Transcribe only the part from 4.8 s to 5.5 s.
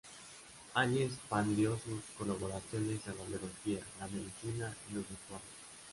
y los vestuarios.